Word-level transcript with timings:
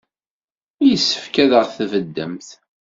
Yessefk 0.87 1.35
ad 1.45 1.51
aɣ-tbeddemt. 1.61 2.49